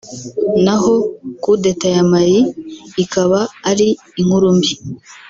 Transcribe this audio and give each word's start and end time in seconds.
naho 0.65 0.93
kudeta 1.43 1.87
ya 1.95 2.03
Mali 2.11 2.39
ikaba 3.03 3.39
ari 3.69 3.87
inkuru 4.19 4.47
mbi 4.57 4.71